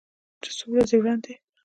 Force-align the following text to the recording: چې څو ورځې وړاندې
چې 0.43 0.49
څو 0.57 0.65
ورځې 0.71 0.97
وړاندې 0.99 1.33